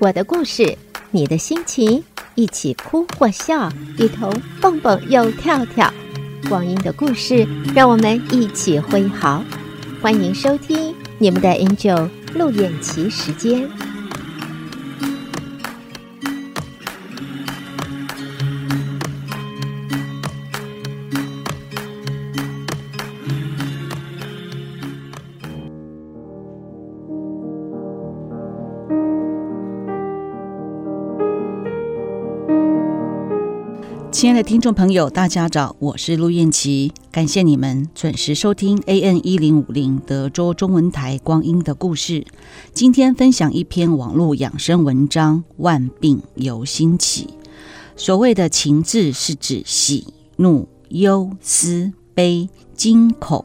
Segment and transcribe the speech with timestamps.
[0.00, 0.78] 我的故事，
[1.10, 2.04] 你的心情，
[2.36, 3.68] 一起哭或笑，
[3.98, 5.92] 一同蹦蹦又跳跳。
[6.48, 9.42] 光阴的故事，让我们一起挥毫。
[10.00, 13.68] 欢迎收听你们的 Angel 陆燕琪时间。
[34.18, 42.22] 亲爱的听众朋友，大家早，我是陆燕琪，感谢你们准时收听 AN 一零五零德州中文台《光阴的故事》。
[42.72, 47.28] 今天分享一篇网络养生文章：万病由心起。
[47.94, 53.44] 所谓的情志，是指喜、怒、忧、思、悲、惊、恐，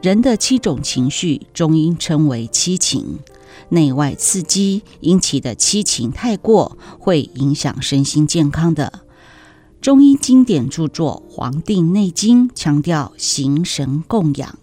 [0.00, 3.18] 人的七种情绪，中医称为七情。
[3.68, 9.00] 内外刺激引起的七情太过，会影响身心健康的。
[9.80, 14.58] 中医经典著作《黄帝内经》强调形神共养，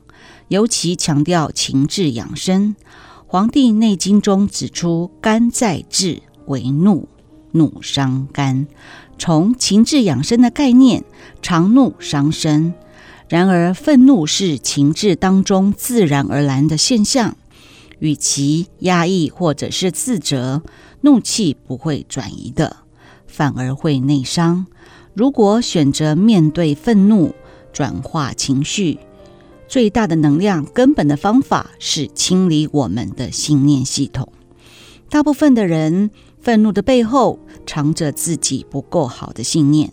[0.48, 2.76] 尤其强调情志养生。
[3.26, 7.09] 《黄帝内经》中指出，肝在志为怒，
[7.54, 8.68] 怒伤肝。
[9.18, 11.04] 从情志养生的概念，
[11.42, 12.76] 常怒伤身。
[13.28, 17.36] 然而，愤怒是情志当中自然而然的现象，
[17.98, 20.62] 与其压抑或者是自责，
[21.02, 22.78] 怒气不会转移的，
[23.26, 24.68] 反而会内伤。
[25.18, 27.34] 如果选择面对愤怒，
[27.73, 29.00] 转化情绪，
[29.68, 34.32] 最大的能量根本的方法是清理我们的信念系统。
[35.09, 39.92] 大部分的人愤怒的背后藏着自己不够好的信念。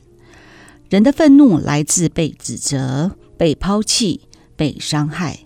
[0.90, 4.20] 人的愤怒来自被指责、被抛弃、
[4.56, 5.38] 被伤害、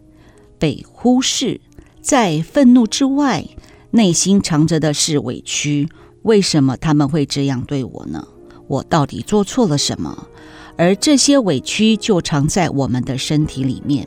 [0.59, 1.61] 被忽视。
[2.01, 3.47] 在愤怒之外，
[3.92, 5.89] 内心藏着的是委屈。
[6.23, 8.27] 为什么他们会这样对我呢？
[8.68, 10.29] 我到底做错了什么？
[10.77, 14.06] 而这些委屈就藏在我们的身体里面，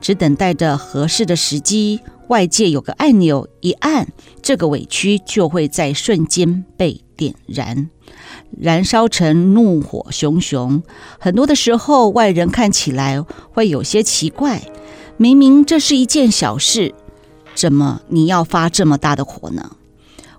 [0.00, 4.08] 只等待着合适的时机，外界有个按钮一按，
[4.40, 7.90] 这个委屈就会在瞬间被点燃，
[8.58, 10.82] 燃烧成怒火熊熊。
[11.18, 13.20] 很多的时候，外人看起来
[13.52, 14.62] 会有些奇怪，
[15.18, 16.94] 明明这是一件小事，
[17.54, 19.76] 怎么你要发这么大的火呢？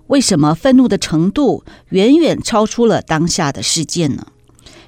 [0.08, 4.26] 为什么愤怒的程度远远超出了当下的事件呢？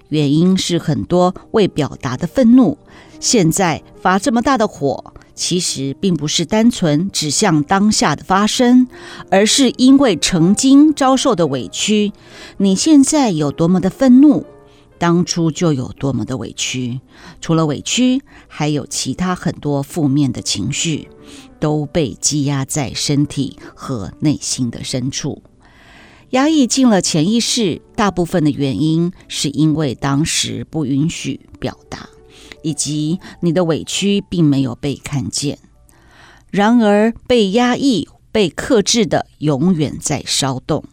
[0.09, 2.79] 原因是很多未表达的愤怒，
[3.19, 8.87] 现在发这么大的火，其实并不是单纯指向当下的发生，
[9.31, 12.13] 而是因为曾经遭受的委屈。
[12.59, 14.47] 你现在有多么的愤怒，
[14.99, 17.01] 当初就有多么的委屈。
[17.41, 21.09] 除了委屈，还有其他很多负面的情绪。
[21.59, 25.43] 都被积压在身体和内心的深处，
[26.31, 27.81] 压抑进了潜意识。
[27.97, 32.11] 大部分的原因是因为当时不允许表达，
[32.63, 35.59] 以及你的委屈并没有被看见。
[36.51, 40.85] 然而，被压抑、被克制的永远在骚动，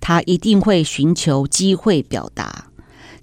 [0.00, 2.65] 它一定会寻求机会表达。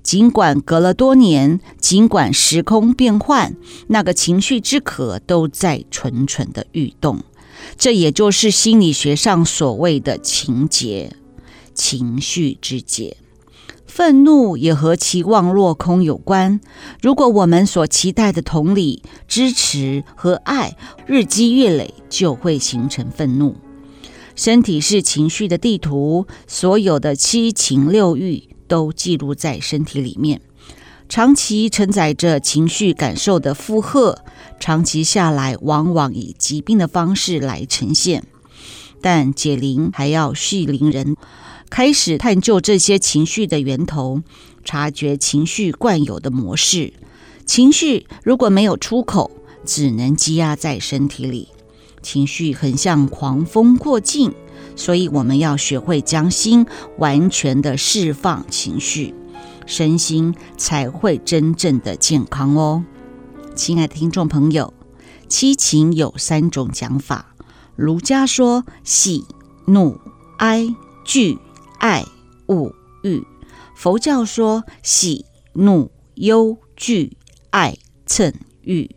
[0.03, 3.55] 尽管隔了多年，尽管时空变换，
[3.87, 7.23] 那个情绪之渴都在蠢蠢的欲动。
[7.77, 11.15] 这也就是心理学上所谓的情结，
[11.73, 13.15] 情绪之结。
[13.85, 16.59] 愤怒也和期望落空有关。
[17.01, 20.75] 如果我们所期待的同理、支持和爱
[21.05, 23.55] 日积月累，就会形成愤怒。
[24.35, 28.49] 身体是情绪的地图，所有的七情六欲。
[28.73, 30.41] 都记录在身体里面，
[31.07, 34.17] 长期承载着情绪感受的负荷，
[34.59, 38.23] 长期下来，往往以疾病的方式来呈现。
[38.99, 41.15] 但解铃还要系铃人，
[41.69, 44.23] 开始探究这些情绪的源头，
[44.65, 46.93] 察觉情绪惯有的模式。
[47.45, 49.29] 情绪如果没有出口，
[49.63, 51.49] 只能积压在身体里。
[52.01, 54.33] 情绪很像狂风过境。
[54.75, 56.65] 所以我们要学会将心
[56.97, 59.13] 完全的释放情绪，
[59.65, 62.83] 身心才会真正的健康哦。
[63.55, 64.73] 亲爱的听众朋友，
[65.27, 67.35] 七情有三种讲法。
[67.75, 69.25] 儒家说喜、
[69.65, 69.99] 怒、
[70.37, 70.67] 哀、
[71.03, 71.37] 惧、
[71.79, 72.05] 爱、
[72.47, 72.73] 恶、
[73.03, 73.23] 欲；
[73.75, 77.17] 佛教说喜、怒、忧、惧、
[77.49, 77.77] 爱、
[78.07, 78.89] 嗔、欲；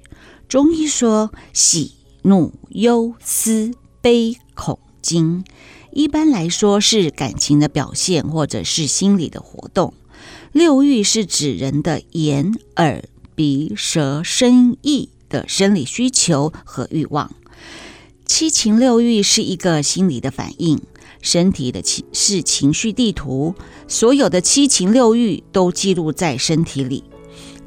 [0.47, 4.79] 中医说喜、怒、忧、思、悲、恐。
[5.07, 5.45] 惊，
[5.93, 9.95] 一般来说是感情的表现，或者是心理的活动。
[10.51, 13.05] 六欲是指人的眼、耳、
[13.37, 17.31] 鼻、舌、身、意的生理需求和欲望。
[18.25, 20.81] 七情六欲是一个心理的反应，
[21.23, 23.55] 身体的情是情绪地图，
[23.87, 27.05] 所有的七情六欲都记录在身体里。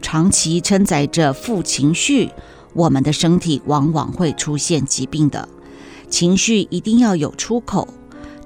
[0.02, 2.32] 长期承载着负情绪，
[2.74, 5.48] 我们的身体往往会出现疾病的。
[6.10, 7.88] 情绪一定要有出口，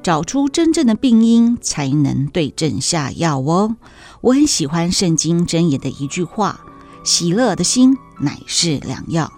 [0.01, 3.75] 找出真正的病因，才能对症下药哦。
[4.21, 6.65] 我很喜欢圣经箴言的一句话
[7.03, 9.31] ：“喜乐的心乃是良药。”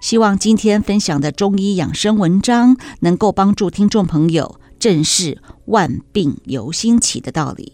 [0.00, 7.72] 希望今天分享的中医养生文章能够帮助听众朋友正视“万病由心起”的道理。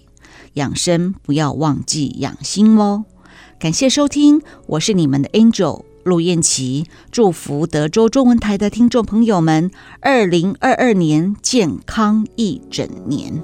[0.55, 3.05] 养生不要忘记养心哦。
[3.59, 9.71] 感谢收听，我是你们的 Angel 陆燕琪，祝福德州中文台的听众朋友们，
[10.01, 13.43] 二零二二年健康一整年。